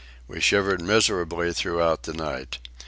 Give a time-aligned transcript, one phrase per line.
[0.27, 2.57] We shivered miserably throughout the night.